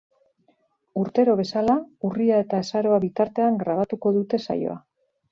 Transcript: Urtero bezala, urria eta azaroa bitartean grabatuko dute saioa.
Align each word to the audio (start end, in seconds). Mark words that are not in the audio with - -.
Urtero 1.01 1.33
bezala, 1.41 1.75
urria 2.09 2.39
eta 2.45 2.61
azaroa 2.65 2.97
bitartean 3.03 3.59
grabatuko 3.65 4.13
dute 4.17 4.41
saioa. 4.47 4.79